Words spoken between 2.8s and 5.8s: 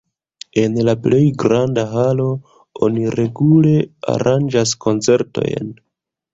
oni regule aranĝas koncertojn.